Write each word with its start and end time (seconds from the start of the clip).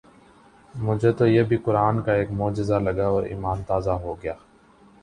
مجھے 0.75 1.11
تو 1.11 1.27
یہ 1.27 1.43
بھی 1.43 1.57
قرآن 1.65 2.01
کا 2.01 2.13
ایک 2.13 2.31
معجزہ 2.31 2.79
لگا 2.81 3.07
اور 3.07 3.23
ایمان 3.25 3.63
تازہ 3.67 3.99
ہوگیا 4.03 4.33